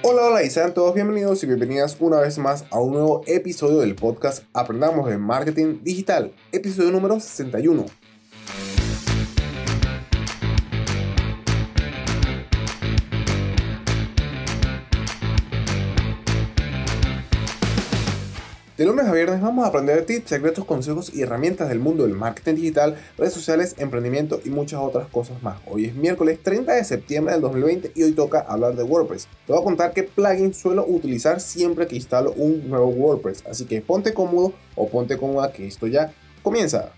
Hola, 0.00 0.26
hola 0.26 0.44
y 0.44 0.50
sean 0.50 0.74
todos 0.74 0.94
bienvenidos 0.94 1.42
y 1.42 1.46
bienvenidas 1.48 1.96
una 1.98 2.20
vez 2.20 2.38
más 2.38 2.64
a 2.70 2.78
un 2.78 2.92
nuevo 2.92 3.22
episodio 3.26 3.78
del 3.78 3.96
podcast 3.96 4.44
Aprendamos 4.54 5.10
de 5.10 5.18
Marketing 5.18 5.80
Digital, 5.82 6.32
episodio 6.52 6.92
número 6.92 7.18
61. 7.18 7.84
De 18.78 18.86
lunes 18.86 19.06
a 19.06 19.12
viernes 19.12 19.40
vamos 19.40 19.64
a 19.64 19.68
aprender 19.70 20.06
tips, 20.06 20.30
secretos, 20.30 20.64
consejos 20.64 21.12
y 21.12 21.22
herramientas 21.22 21.68
del 21.68 21.80
mundo 21.80 22.04
del 22.04 22.14
marketing 22.14 22.54
digital, 22.54 22.94
redes 23.16 23.32
sociales, 23.32 23.74
emprendimiento 23.78 24.40
y 24.44 24.50
muchas 24.50 24.78
otras 24.78 25.08
cosas 25.08 25.42
más. 25.42 25.58
Hoy 25.66 25.86
es 25.86 25.96
miércoles 25.96 26.38
30 26.44 26.74
de 26.74 26.84
septiembre 26.84 27.32
del 27.32 27.42
2020 27.42 27.90
y 27.96 28.04
hoy 28.04 28.12
toca 28.12 28.38
hablar 28.38 28.76
de 28.76 28.84
WordPress. 28.84 29.26
Te 29.48 29.52
voy 29.52 29.60
a 29.60 29.64
contar 29.64 29.92
qué 29.92 30.04
plugin 30.04 30.54
suelo 30.54 30.86
utilizar 30.86 31.40
siempre 31.40 31.88
que 31.88 31.96
instalo 31.96 32.32
un 32.36 32.70
nuevo 32.70 32.86
WordPress, 32.86 33.42
así 33.50 33.64
que 33.64 33.80
ponte 33.80 34.14
cómodo 34.14 34.52
o 34.76 34.88
ponte 34.88 35.18
cómoda 35.18 35.50
que 35.50 35.66
esto 35.66 35.88
ya 35.88 36.14
comienza. 36.44 36.92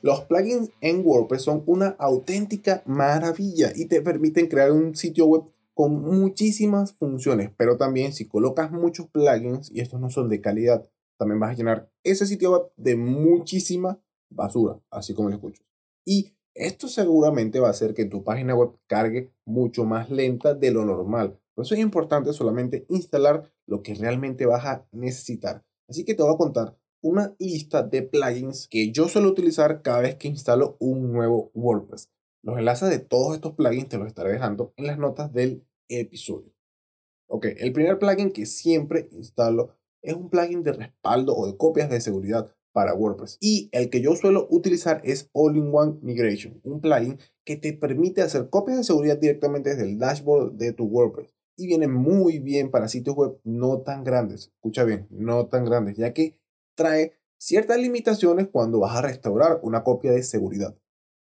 Los 0.00 0.22
plugins 0.22 0.70
en 0.80 1.02
WordPress 1.04 1.42
son 1.42 1.64
una 1.66 1.96
auténtica 1.98 2.82
maravilla 2.86 3.72
y 3.74 3.84
te 3.86 4.00
permiten 4.00 4.46
crear 4.46 4.72
un 4.72 4.96
sitio 4.96 5.26
web 5.26 5.42
con 5.74 6.00
muchísimas 6.00 6.92
funciones, 6.92 7.50
pero 7.56 7.76
también 7.76 8.12
si 8.12 8.26
colocas 8.26 8.70
muchos 8.70 9.08
plugins 9.08 9.70
y 9.72 9.80
estos 9.80 10.00
no 10.00 10.08
son 10.08 10.28
de 10.28 10.40
calidad, 10.40 10.88
también 11.18 11.40
vas 11.40 11.52
a 11.52 11.54
llenar 11.54 11.90
ese 12.04 12.26
sitio 12.26 12.52
web 12.52 12.62
de 12.76 12.96
muchísima 12.96 14.00
basura, 14.30 14.80
así 14.90 15.14
como 15.14 15.28
lo 15.28 15.34
escucho. 15.34 15.62
Y 16.04 16.32
esto 16.54 16.86
seguramente 16.88 17.58
va 17.58 17.68
a 17.68 17.72
hacer 17.72 17.94
que 17.94 18.04
tu 18.04 18.22
página 18.22 18.54
web 18.54 18.78
cargue 18.86 19.32
mucho 19.44 19.84
más 19.84 20.10
lenta 20.10 20.54
de 20.54 20.70
lo 20.70 20.84
normal. 20.84 21.38
Por 21.54 21.64
eso 21.64 21.74
es 21.74 21.80
importante 21.80 22.32
solamente 22.32 22.86
instalar 22.88 23.50
lo 23.66 23.82
que 23.82 23.94
realmente 23.94 24.46
vas 24.46 24.64
a 24.64 24.86
necesitar. 24.92 25.64
Así 25.88 26.04
que 26.04 26.14
te 26.14 26.22
voy 26.22 26.34
a 26.34 26.38
contar 26.38 26.76
una 27.02 27.34
lista 27.38 27.82
de 27.82 28.02
plugins 28.02 28.68
que 28.68 28.90
yo 28.90 29.08
suelo 29.08 29.28
utilizar 29.28 29.82
cada 29.82 30.00
vez 30.00 30.16
que 30.16 30.28
instalo 30.28 30.76
un 30.80 31.12
nuevo 31.12 31.50
WordPress. 31.54 32.08
Los 32.44 32.58
enlaces 32.58 32.90
de 32.90 32.98
todos 32.98 33.34
estos 33.34 33.54
plugins 33.54 33.88
te 33.88 33.96
los 33.96 34.06
estaré 34.06 34.30
dejando 34.30 34.74
en 34.76 34.86
las 34.86 34.98
notas 34.98 35.32
del 35.32 35.66
episodio. 35.88 36.52
Ok, 37.26 37.46
el 37.56 37.72
primer 37.72 37.98
plugin 37.98 38.32
que 38.32 38.44
siempre 38.44 39.08
instalo 39.12 39.70
es 40.02 40.12
un 40.12 40.28
plugin 40.28 40.62
de 40.62 40.74
respaldo 40.74 41.34
o 41.34 41.46
de 41.46 41.56
copias 41.56 41.88
de 41.88 42.02
seguridad 42.02 42.54
para 42.74 42.92
WordPress. 42.92 43.38
Y 43.40 43.70
el 43.72 43.88
que 43.88 44.02
yo 44.02 44.14
suelo 44.14 44.46
utilizar 44.50 45.00
es 45.04 45.30
All-in-One 45.32 46.00
Migration, 46.02 46.60
un 46.64 46.82
plugin 46.82 47.18
que 47.46 47.56
te 47.56 47.72
permite 47.72 48.20
hacer 48.20 48.50
copias 48.50 48.76
de 48.76 48.84
seguridad 48.84 49.16
directamente 49.16 49.70
desde 49.70 49.84
el 49.84 49.98
dashboard 49.98 50.52
de 50.52 50.74
tu 50.74 50.84
WordPress. 50.84 51.34
Y 51.56 51.66
viene 51.66 51.88
muy 51.88 52.40
bien 52.40 52.70
para 52.70 52.88
sitios 52.88 53.16
web 53.16 53.40
no 53.42 53.80
tan 53.80 54.04
grandes. 54.04 54.52
Escucha 54.56 54.84
bien, 54.84 55.06
no 55.08 55.46
tan 55.46 55.64
grandes, 55.64 55.96
ya 55.96 56.12
que 56.12 56.38
trae 56.76 57.14
ciertas 57.38 57.78
limitaciones 57.78 58.48
cuando 58.48 58.80
vas 58.80 58.96
a 58.96 59.02
restaurar 59.02 59.60
una 59.62 59.82
copia 59.82 60.12
de 60.12 60.22
seguridad. 60.22 60.76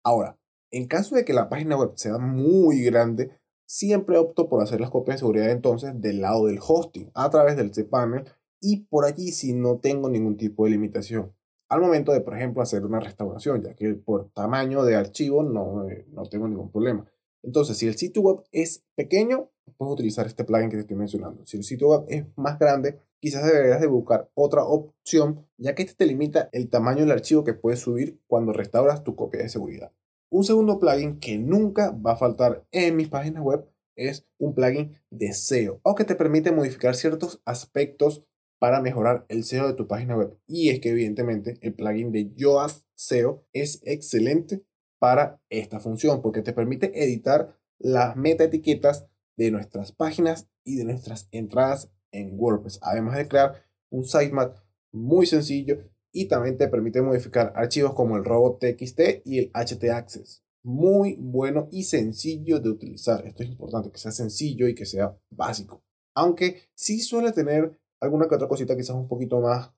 Ahora, 0.02 0.39
en 0.72 0.88
caso 0.88 1.16
de 1.16 1.26
que 1.26 1.34
la 1.34 1.50
página 1.50 1.78
web 1.78 1.94
sea 1.96 2.18
muy 2.18 2.82
grande, 2.84 3.32
siempre 3.66 4.18
opto 4.18 4.50
por 4.50 4.64
hacer 4.64 4.82
las 4.82 4.90
copias 4.90 5.16
de 5.16 5.20
seguridad 5.20 5.52
entonces 5.52 6.00
del 6.02 6.22
lado 6.22 6.48
del 6.48 6.60
hosting 6.66 7.12
a 7.14 7.30
través 7.30 7.56
del 7.56 7.72
cPanel 7.72 8.26
y 8.60 8.86
por 8.86 9.06
allí 9.06 9.32
si 9.32 9.54
no 9.54 9.78
tengo 9.78 10.10
ningún 10.10 10.38
tipo 10.38 10.66
de 10.66 10.72
limitación. 10.72 11.34
Al 11.70 11.82
momento 11.82 12.12
de, 12.12 12.22
por 12.22 12.36
ejemplo, 12.36 12.64
hacer 12.64 12.84
una 12.84 13.00
restauración, 13.00 13.62
ya 13.62 13.76
que 13.76 13.94
por 13.94 14.32
tamaño 14.32 14.84
de 14.84 14.96
archivo 14.96 15.44
no, 15.44 15.88
eh, 15.88 16.06
no 16.12 16.24
tengo 16.24 16.48
ningún 16.48 16.72
problema. 16.72 17.06
Entonces, 17.44 17.78
si 17.78 17.88
el 17.88 17.96
sitio 17.96 18.24
web 18.24 18.44
es 18.52 18.84
pequeño, 18.96 19.52
puedes 19.78 19.94
utilizar 19.94 20.26
este 20.26 20.44
plugin 20.44 20.70
que 20.70 20.78
te 20.78 20.82
estoy 20.82 20.98
mencionando. 20.98 21.46
Si 21.46 21.58
el 21.58 21.64
sitio 21.64 21.90
web 21.90 22.06
es 22.08 22.26
más 22.36 22.58
grande, 22.58 23.00
quizás 23.20 23.46
deberías 23.46 23.80
de 23.80 23.88
buscar 23.88 24.30
otra 24.34 24.64
opción, 24.64 25.46
ya 25.58 25.76
que 25.76 25.84
este 25.84 25.96
te 25.96 26.06
limita 26.06 26.50
el 26.52 26.70
tamaño 26.70 27.02
del 27.02 27.12
archivo 27.12 27.44
que 27.44 27.54
puedes 27.54 27.80
subir 27.80 28.20
cuando 28.28 28.52
restauras 28.52 29.04
tu 29.04 29.16
copia 29.16 29.42
de 29.42 29.50
seguridad. 29.50 29.92
Un 30.32 30.44
segundo 30.44 30.80
plugin 30.80 31.20
que 31.20 31.40
nunca 31.40 31.92
va 31.92 32.12
a 32.14 32.18
faltar 32.18 32.66
en 32.72 32.96
mis 32.96 33.10
páginas 33.10 33.44
web 33.44 33.66
es 33.96 34.28
un 34.38 34.54
plugin 34.54 34.96
de 35.10 35.34
SEO 35.34 35.80
o 35.84 35.96
que 35.96 36.06
te 36.06 36.16
permite 36.16 36.52
modificar 36.52 36.96
ciertos 36.96 37.42
aspectos 37.46 38.24
para 38.60 38.82
mejorar 38.82 39.26
el 39.30 39.44
SEO 39.44 39.68
de 39.68 39.74
tu 39.74 39.88
página 39.88 40.16
web. 40.16 40.38
Y 40.46 40.70
es 40.70 40.80
que 40.82 40.90
evidentemente 40.90 41.58
el 41.62 41.74
plugin 41.74 42.12
de 42.12 42.32
Yoast 42.36 42.86
SEO 42.94 43.44
es 43.54 43.82
excelente 43.86 44.64
para 45.00 45.42
esta 45.50 45.80
función 45.80 46.22
porque 46.22 46.44
te 46.44 46.54
permite 46.54 47.04
editar 47.04 47.58
las 47.80 48.16
meta 48.16 48.44
etiquetas 48.44 49.08
de 49.36 49.50
nuestras 49.50 49.94
páginas 49.94 50.48
y 50.64 50.76
de 50.76 50.84
nuestras 50.84 51.28
entradas 51.32 51.92
en 52.12 52.38
WordPress, 52.38 52.80
además 52.84 53.16
de 53.18 53.28
crear 53.28 53.64
un 53.90 54.04
sitemap 54.04 54.58
muy 54.92 55.26
sencillo 55.26 55.80
y 56.12 56.28
también 56.28 56.58
te 56.58 56.68
permite 56.68 57.02
modificar 57.02 57.54
archivos 57.56 57.94
como 57.94 58.18
el 58.18 58.26
robot.txt 58.26 59.00
y 59.26 59.40
el 59.40 59.52
htaccess. 59.52 60.44
Muy 60.64 61.16
bueno 61.20 61.70
y 61.72 61.84
sencillo 61.84 62.60
de 62.60 62.70
utilizar. 62.70 63.26
Esto 63.26 63.44
es 63.44 63.50
importante, 63.50 63.92
que 63.92 63.98
sea 63.98 64.12
sencillo 64.12 64.68
y 64.68 64.76
que 64.76 64.86
sea 64.86 65.18
básico. 65.30 65.84
Aunque 66.16 66.64
sí 66.76 67.00
suele 67.00 67.32
tener 67.32 67.80
alguna 68.02 68.28
que 68.28 68.36
otra 68.36 68.48
cosita 68.48 68.76
quizás 68.76 68.96
un 68.96 69.08
poquito 69.08 69.40
más 69.40 69.72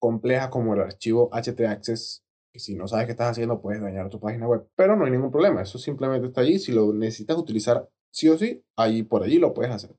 compleja 0.00 0.50
como 0.50 0.74
el 0.74 0.80
archivo 0.80 1.30
htaccess, 1.32 2.24
que 2.52 2.58
si 2.58 2.74
no 2.74 2.88
sabes 2.88 3.06
qué 3.06 3.12
estás 3.12 3.32
haciendo 3.32 3.60
puedes 3.60 3.80
dañar 3.80 4.08
tu 4.08 4.20
página 4.20 4.46
web. 4.46 4.68
Pero 4.76 4.96
no 4.96 5.04
hay 5.04 5.10
ningún 5.10 5.30
problema, 5.30 5.62
eso 5.62 5.78
simplemente 5.78 6.28
está 6.28 6.42
allí. 6.42 6.58
Si 6.58 6.72
lo 6.72 6.92
necesitas 6.92 7.36
utilizar 7.36 7.88
sí 8.12 8.28
o 8.28 8.38
sí, 8.38 8.64
ahí 8.76 9.02
por 9.02 9.22
allí 9.22 9.38
lo 9.38 9.54
puedes 9.54 9.72
hacer. 9.72 9.96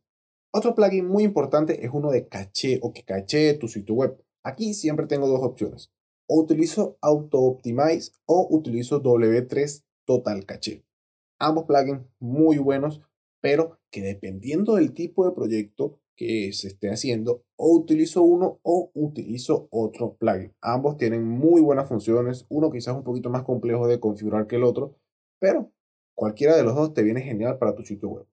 Otro 0.53 0.75
plugin 0.75 1.07
muy 1.07 1.23
importante 1.23 1.85
es 1.85 1.91
uno 1.93 2.11
de 2.11 2.27
caché 2.27 2.79
o 2.81 2.91
que 2.91 3.03
caché 3.03 3.53
tu 3.53 3.67
sitio 3.67 3.95
web. 3.95 4.21
Aquí 4.43 4.73
siempre 4.73 5.07
tengo 5.07 5.27
dos 5.27 5.41
opciones. 5.41 5.91
O 6.27 6.39
utilizo 6.39 6.97
Auto 7.01 7.39
Optimize 7.39 8.11
o 8.25 8.47
utilizo 8.49 9.01
W3 9.03 9.83
Total 10.05 10.45
Cache. 10.45 10.83
Ambos 11.39 11.65
plugins 11.65 12.01
muy 12.19 12.57
buenos, 12.57 13.01
pero 13.41 13.79
que 13.91 14.01
dependiendo 14.01 14.75
del 14.75 14.93
tipo 14.93 15.25
de 15.25 15.33
proyecto 15.33 15.99
que 16.15 16.53
se 16.53 16.67
esté 16.67 16.89
haciendo, 16.91 17.43
o 17.55 17.75
utilizo 17.75 18.21
uno 18.21 18.59
o 18.61 18.91
utilizo 18.93 19.67
otro 19.71 20.15
plugin. 20.17 20.53
Ambos 20.61 20.97
tienen 20.97 21.27
muy 21.27 21.61
buenas 21.61 21.89
funciones, 21.89 22.45
uno 22.49 22.71
quizás 22.71 22.95
un 22.95 23.03
poquito 23.03 23.31
más 23.31 23.43
complejo 23.43 23.87
de 23.87 23.99
configurar 23.99 24.45
que 24.45 24.57
el 24.57 24.63
otro, 24.63 24.95
pero 25.39 25.71
cualquiera 26.15 26.55
de 26.55 26.63
los 26.63 26.75
dos 26.75 26.93
te 26.93 27.01
viene 27.01 27.21
genial 27.21 27.57
para 27.57 27.73
tu 27.73 27.83
sitio 27.83 28.09
web. 28.09 28.27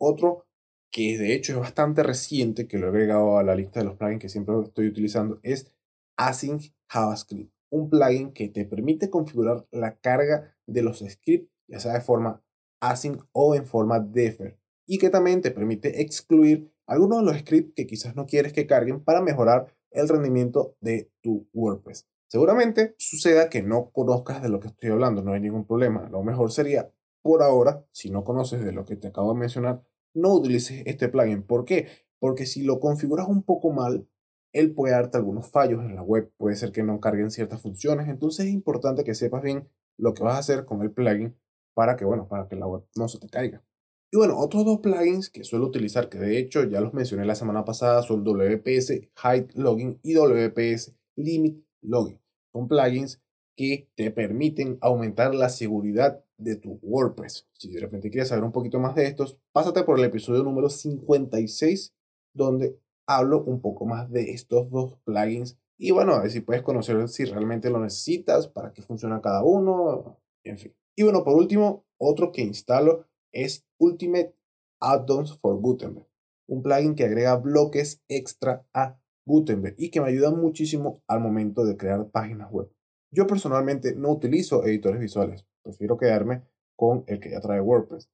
Otro 0.00 0.47
que 0.90 1.18
de 1.18 1.34
hecho 1.34 1.52
es 1.52 1.58
bastante 1.58 2.02
reciente, 2.02 2.66
que 2.66 2.78
lo 2.78 2.86
he 2.86 2.90
agregado 2.90 3.38
a 3.38 3.42
la 3.42 3.54
lista 3.54 3.80
de 3.80 3.86
los 3.86 3.96
plugins 3.96 4.20
que 4.20 4.28
siempre 4.28 4.54
estoy 4.62 4.88
utilizando, 4.88 5.40
es 5.42 5.72
Async 6.16 6.72
JavaScript, 6.88 7.52
un 7.70 7.90
plugin 7.90 8.32
que 8.32 8.48
te 8.48 8.64
permite 8.64 9.10
configurar 9.10 9.66
la 9.70 9.96
carga 9.96 10.56
de 10.66 10.82
los 10.82 10.98
scripts, 10.98 11.50
ya 11.68 11.80
sea 11.80 11.94
de 11.94 12.00
forma 12.00 12.42
async 12.80 13.22
o 13.32 13.54
en 13.54 13.66
forma 13.66 14.00
defer, 14.00 14.58
y 14.86 14.98
que 14.98 15.10
también 15.10 15.42
te 15.42 15.50
permite 15.50 16.00
excluir 16.00 16.72
algunos 16.86 17.18
de 17.18 17.24
los 17.24 17.38
scripts 17.40 17.74
que 17.74 17.86
quizás 17.86 18.16
no 18.16 18.26
quieres 18.26 18.52
que 18.52 18.66
carguen 18.66 19.02
para 19.02 19.20
mejorar 19.20 19.74
el 19.90 20.08
rendimiento 20.08 20.76
de 20.80 21.10
tu 21.20 21.48
WordPress. 21.52 22.08
Seguramente 22.28 22.94
suceda 22.98 23.48
que 23.48 23.62
no 23.62 23.90
conozcas 23.90 24.42
de 24.42 24.48
lo 24.48 24.60
que 24.60 24.68
estoy 24.68 24.90
hablando, 24.90 25.22
no 25.22 25.32
hay 25.32 25.40
ningún 25.40 25.66
problema. 25.66 26.08
Lo 26.10 26.22
mejor 26.22 26.52
sería, 26.52 26.92
por 27.22 27.42
ahora, 27.42 27.86
si 27.90 28.10
no 28.10 28.22
conoces 28.22 28.64
de 28.64 28.72
lo 28.72 28.84
que 28.84 28.96
te 28.96 29.08
acabo 29.08 29.32
de 29.32 29.40
mencionar, 29.40 29.82
no 30.14 30.34
utilices 30.34 30.82
este 30.86 31.08
plugin. 31.08 31.42
¿Por 31.42 31.64
qué? 31.64 31.88
Porque 32.18 32.46
si 32.46 32.62
lo 32.62 32.80
configuras 32.80 33.28
un 33.28 33.42
poco 33.42 33.70
mal, 33.72 34.08
él 34.52 34.74
puede 34.74 34.94
darte 34.94 35.18
algunos 35.18 35.50
fallos 35.50 35.82
en 35.84 35.94
la 35.94 36.02
web, 36.02 36.32
puede 36.36 36.56
ser 36.56 36.72
que 36.72 36.82
no 36.82 37.00
carguen 37.00 37.30
ciertas 37.30 37.62
funciones, 37.62 38.08
entonces 38.08 38.46
es 38.46 38.52
importante 38.52 39.04
que 39.04 39.14
sepas 39.14 39.42
bien 39.42 39.68
lo 39.98 40.14
que 40.14 40.22
vas 40.22 40.36
a 40.36 40.38
hacer 40.38 40.64
con 40.64 40.82
el 40.82 40.90
plugin 40.90 41.36
para 41.74 41.96
que, 41.96 42.04
bueno, 42.04 42.28
para 42.28 42.48
que 42.48 42.56
la 42.56 42.66
web 42.66 42.84
no 42.96 43.08
se 43.08 43.18
te 43.18 43.28
caiga. 43.28 43.62
Y 44.10 44.16
bueno, 44.16 44.38
otros 44.38 44.64
dos 44.64 44.80
plugins 44.80 45.28
que 45.28 45.44
suelo 45.44 45.66
utilizar, 45.66 46.08
que 46.08 46.18
de 46.18 46.38
hecho 46.38 46.64
ya 46.64 46.80
los 46.80 46.94
mencioné 46.94 47.26
la 47.26 47.34
semana 47.34 47.64
pasada, 47.64 48.02
son 48.02 48.24
WPS 48.24 48.90
Hide 48.90 49.48
Login 49.54 50.00
y 50.02 50.14
WPS 50.14 50.94
Limit 51.16 51.62
Login. 51.82 52.18
Son 52.52 52.68
plugins 52.68 53.20
que 53.58 53.88
te 53.96 54.12
permiten 54.12 54.78
aumentar 54.80 55.34
la 55.34 55.48
seguridad 55.48 56.24
de 56.36 56.54
tu 56.54 56.78
WordPress. 56.80 57.48
Si 57.54 57.72
de 57.72 57.80
repente 57.80 58.08
quieres 58.08 58.28
saber 58.28 58.44
un 58.44 58.52
poquito 58.52 58.78
más 58.78 58.94
de 58.94 59.06
estos, 59.06 59.36
pásate 59.50 59.82
por 59.82 59.98
el 59.98 60.04
episodio 60.04 60.44
número 60.44 60.70
56, 60.70 61.92
donde 62.32 62.78
hablo 63.08 63.42
un 63.42 63.60
poco 63.60 63.84
más 63.84 64.12
de 64.12 64.30
estos 64.30 64.70
dos 64.70 64.94
plugins. 65.02 65.58
Y 65.76 65.90
bueno, 65.90 66.12
a 66.12 66.20
ver 66.22 66.30
si 66.30 66.40
puedes 66.40 66.62
conocer 66.62 67.08
si 67.08 67.24
realmente 67.24 67.68
lo 67.68 67.80
necesitas, 67.80 68.46
para 68.46 68.72
qué 68.72 68.80
funciona 68.80 69.20
cada 69.20 69.42
uno, 69.42 70.20
en 70.44 70.58
fin. 70.58 70.72
Y 70.94 71.02
bueno, 71.02 71.24
por 71.24 71.34
último, 71.34 71.84
otro 71.98 72.30
que 72.30 72.42
instalo 72.42 73.06
es 73.32 73.66
Ultimate 73.78 74.36
Add-ons 74.78 75.36
for 75.36 75.56
Gutenberg, 75.60 76.06
un 76.46 76.62
plugin 76.62 76.94
que 76.94 77.06
agrega 77.06 77.34
bloques 77.34 78.04
extra 78.06 78.64
a 78.72 79.00
Gutenberg 79.26 79.74
y 79.78 79.90
que 79.90 80.00
me 80.00 80.06
ayuda 80.06 80.30
muchísimo 80.30 81.02
al 81.08 81.18
momento 81.18 81.64
de 81.64 81.76
crear 81.76 82.08
páginas 82.10 82.52
web. 82.52 82.70
Yo 83.10 83.26
personalmente 83.26 83.94
no 83.94 84.10
utilizo 84.10 84.64
editores 84.64 85.00
visuales, 85.00 85.46
prefiero 85.62 85.96
quedarme 85.96 86.42
con 86.76 87.04
el 87.06 87.20
que 87.20 87.30
ya 87.30 87.40
trae 87.40 87.60
WordPress. 87.60 88.10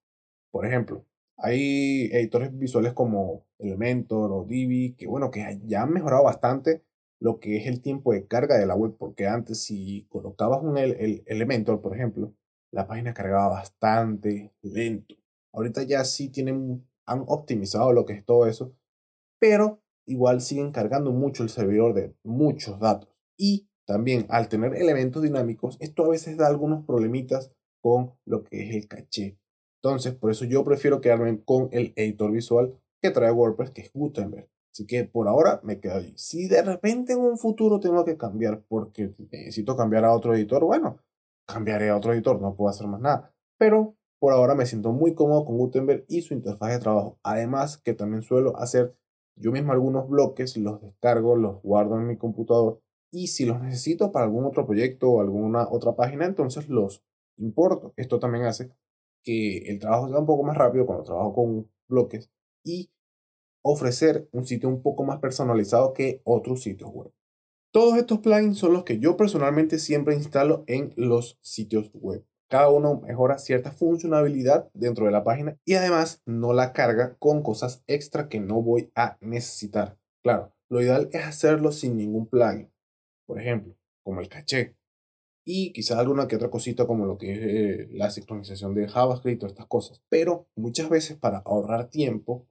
Por 0.50 0.66
ejemplo, 0.66 1.04
Hay 1.36 2.10
editores 2.12 2.56
visuales 2.56 2.92
como 2.92 3.44
Elementor 3.58 4.30
o 4.32 4.44
Divi 4.44 4.94
que, 4.94 5.08
bueno, 5.08 5.32
que 5.32 5.60
ya 5.64 5.82
han 5.82 5.92
mejorado 5.92 6.22
bastante 6.22 6.84
lo 7.20 7.40
que 7.40 7.56
es 7.56 7.66
el 7.66 7.80
tiempo 7.80 8.12
de 8.12 8.26
carga 8.26 8.56
de 8.56 8.66
la 8.66 8.76
web, 8.76 8.96
porque 8.98 9.26
antes 9.26 9.62
si 9.62 10.06
colocabas 10.10 10.62
un 10.62 10.78
el, 10.78 11.24
Elementor, 11.26 11.80
por 11.80 11.94
ejemplo, 11.94 12.34
la 12.70 12.86
página 12.86 13.14
cargaba 13.14 13.48
bastante 13.48 14.52
lento. 14.62 15.16
Ahorita 15.52 15.82
ya 15.84 16.04
sí 16.04 16.28
tienen, 16.28 16.86
han 17.06 17.24
optimizado 17.26 17.92
lo 17.92 18.04
que 18.04 18.12
es 18.12 18.24
todo 18.24 18.46
eso, 18.46 18.74
pero 19.40 19.82
igual 20.06 20.40
siguen 20.40 20.70
cargando 20.70 21.12
mucho 21.12 21.42
el 21.42 21.48
servidor 21.48 21.94
de 21.94 22.14
muchos 22.22 22.78
datos. 22.78 23.08
Y 23.36 23.68
también 23.86 24.26
al 24.28 24.48
tener 24.48 24.74
elementos 24.74 25.22
dinámicos, 25.22 25.76
esto 25.80 26.04
a 26.04 26.08
veces 26.08 26.36
da 26.36 26.46
algunos 26.46 26.84
problemitas 26.84 27.52
con 27.82 28.12
lo 28.24 28.44
que 28.44 28.62
es 28.62 28.74
el 28.74 28.88
caché. 28.88 29.38
Entonces, 29.82 30.14
por 30.14 30.30
eso 30.30 30.46
yo 30.46 30.64
prefiero 30.64 31.00
quedarme 31.00 31.42
con 31.44 31.68
el 31.72 31.92
editor 31.96 32.32
visual 32.32 32.74
que 33.02 33.10
trae 33.10 33.30
WordPress, 33.30 33.70
que 33.70 33.82
es 33.82 33.92
Gutenberg. 33.92 34.48
Así 34.72 34.86
que 34.86 35.04
por 35.04 35.28
ahora 35.28 35.60
me 35.62 35.78
quedo 35.78 35.96
ahí. 35.96 36.14
Si 36.16 36.48
de 36.48 36.62
repente 36.62 37.12
en 37.12 37.20
un 37.20 37.38
futuro 37.38 37.78
tengo 37.78 38.04
que 38.04 38.16
cambiar 38.16 38.64
porque 38.66 39.14
necesito 39.18 39.76
cambiar 39.76 40.04
a 40.04 40.12
otro 40.12 40.34
editor, 40.34 40.64
bueno, 40.64 40.98
cambiaré 41.46 41.90
a 41.90 41.96
otro 41.96 42.12
editor, 42.12 42.40
no 42.40 42.56
puedo 42.56 42.70
hacer 42.70 42.86
más 42.86 43.00
nada. 43.00 43.32
Pero 43.58 43.94
por 44.18 44.32
ahora 44.32 44.54
me 44.54 44.66
siento 44.66 44.90
muy 44.90 45.14
cómodo 45.14 45.44
con 45.44 45.58
Gutenberg 45.58 46.06
y 46.08 46.22
su 46.22 46.34
interfaz 46.34 46.72
de 46.72 46.78
trabajo. 46.78 47.18
Además 47.22 47.78
que 47.78 47.92
también 47.92 48.22
suelo 48.22 48.56
hacer 48.56 48.96
yo 49.36 49.52
mismo 49.52 49.72
algunos 49.72 50.08
bloques, 50.08 50.56
los 50.56 50.80
descargo, 50.80 51.36
los 51.36 51.60
guardo 51.62 51.96
en 51.96 52.06
mi 52.06 52.16
computador 52.16 52.80
y 53.14 53.28
si 53.28 53.44
los 53.44 53.62
necesito 53.62 54.10
para 54.10 54.24
algún 54.24 54.44
otro 54.44 54.66
proyecto 54.66 55.08
o 55.08 55.20
alguna 55.20 55.68
otra 55.70 55.94
página, 55.94 56.26
entonces 56.26 56.68
los 56.68 57.04
importo. 57.36 57.94
Esto 57.96 58.18
también 58.18 58.44
hace 58.44 58.70
que 59.22 59.58
el 59.70 59.78
trabajo 59.78 60.08
sea 60.08 60.18
un 60.18 60.26
poco 60.26 60.42
más 60.42 60.56
rápido 60.56 60.84
cuando 60.84 61.04
trabajo 61.04 61.32
con 61.32 61.70
bloques 61.88 62.28
y 62.64 62.90
ofrecer 63.62 64.28
un 64.32 64.44
sitio 64.44 64.68
un 64.68 64.82
poco 64.82 65.04
más 65.04 65.20
personalizado 65.20 65.92
que 65.92 66.22
otros 66.24 66.62
sitios 66.62 66.90
web. 66.90 67.12
Todos 67.72 67.96
estos 67.96 68.18
plugins 68.18 68.58
son 68.58 68.72
los 68.72 68.82
que 68.82 68.98
yo 68.98 69.16
personalmente 69.16 69.78
siempre 69.78 70.16
instalo 70.16 70.64
en 70.66 70.92
los 70.96 71.38
sitios 71.40 71.92
web. 71.94 72.24
Cada 72.48 72.68
uno 72.68 73.00
mejora 73.00 73.38
cierta 73.38 73.70
funcionalidad 73.70 74.70
dentro 74.74 75.06
de 75.06 75.12
la 75.12 75.22
página 75.22 75.56
y 75.64 75.74
además 75.74 76.20
no 76.26 76.52
la 76.52 76.72
carga 76.72 77.16
con 77.20 77.42
cosas 77.42 77.84
extra 77.86 78.28
que 78.28 78.40
no 78.40 78.60
voy 78.60 78.90
a 78.96 79.18
necesitar. 79.20 79.98
Claro, 80.22 80.52
lo 80.68 80.82
ideal 80.82 81.08
es 81.12 81.24
hacerlo 81.24 81.70
sin 81.70 81.96
ningún 81.96 82.26
plugin. 82.26 82.73
Por 83.26 83.40
ejemplo, 83.40 83.76
como 84.02 84.20
el 84.20 84.28
caché. 84.28 84.76
Y 85.46 85.72
quizás 85.72 85.98
alguna 85.98 86.26
que 86.26 86.36
otra 86.36 86.50
cosita 86.50 86.86
como 86.86 87.06
lo 87.06 87.18
que 87.18 87.32
es 87.32 87.38
eh, 87.40 87.88
la 87.92 88.10
sincronización 88.10 88.74
de 88.74 88.88
JavaScript 88.88 89.42
o 89.42 89.46
estas 89.46 89.66
cosas. 89.66 90.02
Pero 90.08 90.48
muchas 90.56 90.88
veces 90.88 91.16
para 91.16 91.38
ahorrar 91.38 91.90
tiempo 91.90 92.46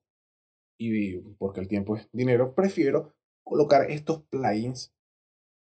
y 0.77 1.17
porque 1.37 1.59
el 1.59 1.67
tiempo 1.67 1.95
es 1.95 2.09
dinero, 2.11 2.53
prefiero 2.55 3.13
colocar 3.43 3.89
estos 3.89 4.23
plugins 4.29 4.93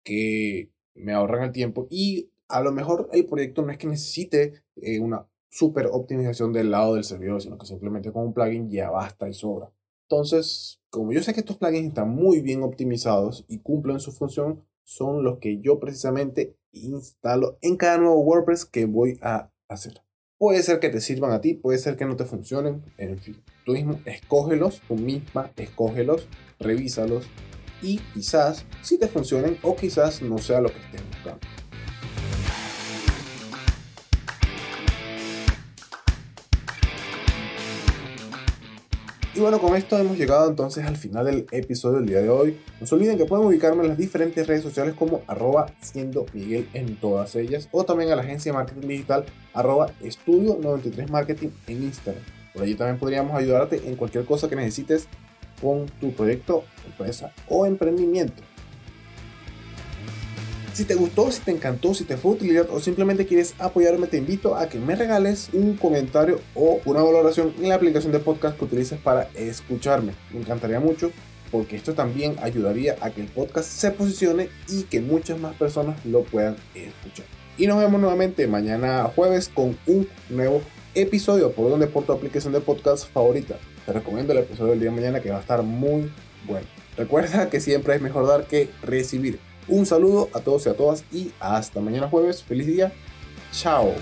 que 0.05 0.73
me 0.95 1.13
ahorran 1.13 1.45
el 1.45 1.53
tiempo 1.53 1.87
y 1.91 2.31
a 2.49 2.61
lo 2.61 2.73
mejor 2.73 3.09
el 3.13 3.27
proyecto 3.27 3.63
no 3.63 3.71
es 3.71 3.79
que 3.79 3.87
necesite 3.87 4.65
eh, 4.77 4.99
una 4.99 5.29
super 5.51 5.87
optimización 5.87 6.53
del 6.53 6.71
lado 6.71 6.95
del 6.95 7.05
servidor, 7.05 7.43
sino 7.43 7.59
que 7.59 7.67
simplemente 7.67 8.13
con 8.13 8.27
un 8.27 8.35
plugin 8.35 8.71
ya 8.71 8.91
basta 8.91 9.29
y 9.29 9.35
sobra. 9.35 9.73
Entonces, 10.09 10.81
como 10.91 11.13
yo 11.13 11.23
sé 11.23 11.33
que 11.33 11.41
estos 11.41 11.57
plugins 11.57 11.89
están 11.89 12.11
muy 12.11 12.41
bien 12.41 12.63
optimizados 12.63 13.45
y 13.49 13.59
cumplen 13.59 14.01
su 14.01 14.13
función, 14.13 14.65
son 14.85 15.23
los 15.23 15.39
que 15.39 15.61
yo 15.61 15.79
precisamente 15.79 16.57
instalo 16.73 17.59
en 17.63 17.77
cada 17.77 17.99
nuevo 17.99 18.21
WordPress 18.21 18.65
que 18.65 18.87
voy 18.87 19.19
a 19.23 19.51
hacer. 19.69 20.03
Puede 20.39 20.63
ser 20.63 20.81
que 20.81 20.89
te 20.89 21.01
sirvan 21.01 21.33
a 21.33 21.41
ti, 21.41 21.55
puede 21.55 21.79
ser 21.79 21.97
que 21.97 22.07
no 22.07 22.17
te 22.17 22.25
funcionen, 22.25 22.83
en 22.97 23.19
fin. 23.19 23.43
Tú 23.65 23.73
mismo 23.73 24.01
escógelos, 24.07 24.81
tú 24.89 24.97
misma 24.97 25.53
escógelos, 25.57 26.29
revísalos 26.59 27.27
y 27.83 27.99
quizás 28.15 28.65
si 28.83 28.99
te 28.99 29.09
funcionen 29.09 29.59
o 29.63 29.77
quizás 29.77 30.23
no 30.23 30.39
sea 30.39 30.61
lo 30.61 30.71
que 30.71 30.79
estés 30.79 31.07
buscando. 31.09 31.41
Y 39.33 39.39
bueno, 39.39 39.61
con 39.61 39.77
esto 39.77 39.97
hemos 39.97 40.19
llegado 40.19 40.49
entonces 40.51 40.85
al 40.85 40.97
final 40.97 41.25
del 41.25 41.47
episodio 41.53 41.99
del 41.99 42.09
día 42.09 42.21
de 42.21 42.29
hoy. 42.29 42.59
No 42.81 42.87
se 42.87 42.97
olviden 42.97 43.17
que 43.17 43.27
pueden 43.27 43.47
ubicarme 43.47 43.83
en 43.83 43.91
las 43.91 43.97
diferentes 43.97 44.45
redes 44.45 44.65
sociales 44.65 44.95
como 44.99 45.23
arroba 45.29 45.73
siendo 45.81 46.27
Miguel 46.33 46.69
en 46.75 46.97
todas 46.97 47.37
ellas 47.37 47.69
o 47.71 47.85
también 47.85 48.11
a 48.11 48.17
la 48.17 48.23
agencia 48.23 48.51
de 48.51 48.59
marketing 48.59 48.89
digital 48.89 49.25
arroba 49.55 49.93
estudio 50.03 50.59
93 50.61 51.11
marketing 51.11 51.51
en 51.69 51.85
Instagram. 51.85 52.25
Por 52.53 52.65
allí 52.65 52.75
también 52.75 52.99
podríamos 52.99 53.37
ayudarte 53.37 53.81
en 53.87 53.95
cualquier 53.95 54.25
cosa 54.25 54.49
que 54.49 54.57
necesites 54.57 55.07
con 55.63 55.87
tu 56.01 56.13
proyecto, 56.13 56.65
empresa 56.85 57.33
o 57.49 57.67
emprendimiento. 57.67 58.43
Si 60.81 60.87
te 60.87 60.95
gustó, 60.95 61.31
si 61.31 61.43
te 61.43 61.51
encantó, 61.51 61.93
si 61.93 62.05
te 62.05 62.17
fue 62.17 62.31
de 62.31 62.37
utilidad 62.39 62.71
o 62.71 62.81
simplemente 62.81 63.27
quieres 63.27 63.55
apoyarme, 63.59 64.07
te 64.07 64.17
invito 64.17 64.57
a 64.57 64.67
que 64.67 64.79
me 64.79 64.97
regales 64.97 65.51
un 65.53 65.77
comentario 65.77 66.41
o 66.55 66.81
una 66.87 67.03
valoración 67.03 67.53
en 67.59 67.69
la 67.69 67.75
aplicación 67.75 68.13
de 68.13 68.19
podcast 68.19 68.57
que 68.57 68.65
utilices 68.65 68.99
para 68.99 69.29
escucharme. 69.35 70.15
Me 70.33 70.41
encantaría 70.41 70.81
mucho 70.81 71.13
porque 71.51 71.77
esto 71.77 71.93
también 71.93 72.37
ayudaría 72.41 72.97
a 73.03 73.11
que 73.11 73.21
el 73.21 73.27
podcast 73.27 73.69
se 73.69 73.91
posicione 73.91 74.49
y 74.71 74.85
que 74.85 75.03
muchas 75.03 75.39
más 75.39 75.55
personas 75.55 76.03
lo 76.07 76.23
puedan 76.23 76.57
escuchar. 76.75 77.27
Y 77.59 77.67
nos 77.67 77.79
vemos 77.79 78.01
nuevamente 78.01 78.47
mañana 78.47 79.05
jueves 79.15 79.51
con 79.51 79.77
un 79.87 80.09
nuevo 80.31 80.63
episodio 80.95 81.53
por 81.53 81.69
donde 81.69 81.89
por 81.89 82.05
tu 82.05 82.13
aplicación 82.13 82.55
de 82.55 82.63
podcast 82.63 83.07
favorita. 83.13 83.59
Te 83.85 83.93
recomiendo 83.93 84.33
el 84.33 84.39
episodio 84.39 84.71
del 84.71 84.81
día 84.81 84.89
de 84.89 84.97
mañana 84.97 85.21
que 85.21 85.31
va 85.31 85.37
a 85.37 85.41
estar 85.41 85.63
muy 85.63 86.11
bueno. 86.47 86.67
Recuerda 86.97 87.51
que 87.51 87.61
siempre 87.61 87.97
es 87.97 88.01
mejor 88.01 88.27
dar 88.27 88.47
que 88.47 88.71
recibir. 88.83 89.50
Un 89.71 89.87
saludo 89.87 90.29
a 90.35 90.41
todos 90.41 90.67
y 90.67 90.69
a 90.69 90.75
todas 90.75 91.05
y 91.13 91.31
hasta 91.39 91.81
mañana 91.81 92.09
jueves. 92.09 92.43
Feliz 92.43 92.67
día. 92.67 92.93
Chao. 93.53 93.95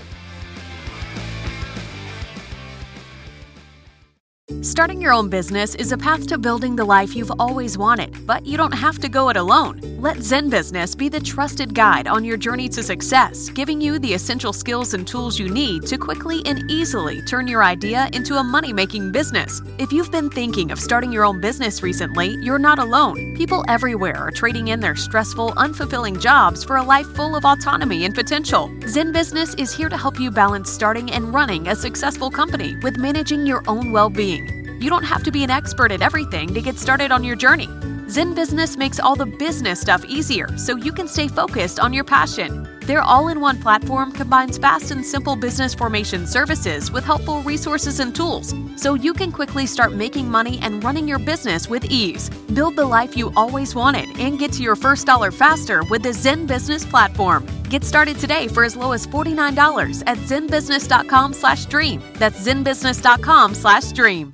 Starting 4.61 5.01
your 5.01 5.13
own 5.13 5.29
business 5.29 5.73
is 5.75 5.93
a 5.93 5.97
path 5.97 6.27
to 6.27 6.37
building 6.37 6.75
the 6.75 6.83
life 6.83 7.15
you've 7.15 7.31
always 7.39 7.77
wanted, 7.77 8.13
but 8.27 8.45
you 8.45 8.57
don't 8.57 8.73
have 8.73 8.99
to 8.99 9.07
go 9.07 9.29
it 9.29 9.37
alone. 9.37 9.79
Let 10.01 10.21
Zen 10.21 10.49
Business 10.49 10.95
be 10.95 11.07
the 11.07 11.19
trusted 11.21 11.73
guide 11.73 12.07
on 12.07 12.25
your 12.25 12.35
journey 12.35 12.67
to 12.69 12.83
success, 12.83 13.47
giving 13.47 13.79
you 13.79 13.99
the 13.99 14.13
essential 14.13 14.51
skills 14.51 14.93
and 14.93 15.07
tools 15.07 15.39
you 15.39 15.47
need 15.47 15.85
to 15.87 15.97
quickly 15.97 16.41
and 16.45 16.69
easily 16.69 17.21
turn 17.21 17.47
your 17.47 17.63
idea 17.63 18.09
into 18.11 18.35
a 18.35 18.43
money 18.43 18.73
making 18.73 19.13
business. 19.13 19.61
If 19.77 19.93
you've 19.93 20.11
been 20.11 20.29
thinking 20.29 20.71
of 20.71 20.79
starting 20.79 21.13
your 21.13 21.23
own 21.23 21.39
business 21.39 21.81
recently, 21.81 22.35
you're 22.41 22.59
not 22.59 22.79
alone. 22.79 23.37
People 23.37 23.63
everywhere 23.69 24.17
are 24.17 24.31
trading 24.31 24.69
in 24.69 24.81
their 24.81 24.95
stressful, 24.95 25.53
unfulfilling 25.53 26.19
jobs 26.19 26.65
for 26.65 26.75
a 26.75 26.83
life 26.83 27.07
full 27.15 27.33
of 27.33 27.45
autonomy 27.45 28.03
and 28.03 28.13
potential. 28.13 28.69
Zen 28.87 29.13
Business 29.13 29.53
is 29.55 29.71
here 29.71 29.87
to 29.87 29.97
help 29.97 30.19
you 30.19 30.31
balance 30.31 30.69
starting 30.69 31.09
and 31.11 31.33
running 31.33 31.69
a 31.69 31.75
successful 31.77 32.29
company 32.29 32.75
with 32.83 32.97
managing 32.97 33.45
your 33.45 33.63
own 33.65 33.93
well 33.93 34.09
being. 34.09 34.48
You 34.79 34.89
don't 34.89 35.03
have 35.03 35.23
to 35.23 35.31
be 35.31 35.43
an 35.43 35.49
expert 35.49 35.91
at 35.91 36.01
everything 36.01 36.53
to 36.53 36.61
get 36.61 36.77
started 36.77 37.11
on 37.11 37.23
your 37.23 37.35
journey. 37.35 37.67
Zen 38.09 38.33
Business 38.33 38.77
makes 38.77 38.99
all 38.99 39.15
the 39.15 39.25
business 39.25 39.81
stuff 39.81 40.03
easier 40.05 40.57
so 40.57 40.75
you 40.77 40.91
can 40.91 41.07
stay 41.07 41.27
focused 41.27 41.79
on 41.79 41.93
your 41.93 42.03
passion. 42.05 42.65
Their 42.81 43.01
all 43.01 43.27
in 43.27 43.39
one 43.39 43.61
platform 43.61 44.11
combines 44.11 44.57
fast 44.57 44.89
and 44.89 45.05
simple 45.05 45.35
business 45.35 45.75
formation 45.75 46.25
services 46.25 46.91
with 46.91 47.03
helpful 47.03 47.43
resources 47.43 47.99
and 47.99 48.15
tools 48.15 48.55
so 48.77 48.95
you 48.95 49.13
can 49.13 49.31
quickly 49.31 49.67
start 49.67 49.93
making 49.93 50.27
money 50.27 50.57
and 50.63 50.83
running 50.83 51.07
your 51.07 51.19
business 51.19 51.69
with 51.69 51.85
ease. 51.85 52.29
Build 52.53 52.75
the 52.75 52.85
life 52.85 53.15
you 53.15 53.31
always 53.35 53.75
wanted 53.75 54.09
and 54.17 54.39
get 54.39 54.53
to 54.53 54.63
your 54.63 54.75
first 54.75 55.05
dollar 55.05 55.29
faster 55.29 55.83
with 55.91 56.01
the 56.01 56.13
Zen 56.13 56.47
Business 56.47 56.83
platform. 56.85 57.45
Get 57.69 57.83
started 57.83 58.17
today 58.17 58.47
for 58.47 58.63
as 58.63 58.75
low 58.75 58.93
as 58.93 59.05
$49 59.05 60.03
at 60.07 60.17
zenbusiness.com 60.17 61.33
slash 61.33 61.65
dream. 61.65 62.01
That's 62.15 62.47
zenbusiness.com 62.47 63.53
slash 63.53 63.91
dream. 63.91 64.33